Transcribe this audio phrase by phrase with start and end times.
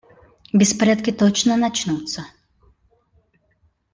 [0.51, 2.25] Беспорядки точно начнутся.